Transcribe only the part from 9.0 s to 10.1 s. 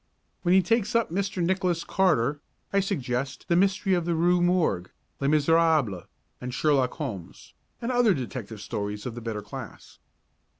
of the better class.